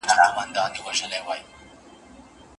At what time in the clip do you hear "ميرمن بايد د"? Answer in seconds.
0.07-0.57